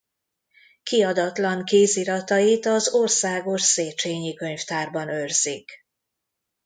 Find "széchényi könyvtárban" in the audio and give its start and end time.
3.61-5.09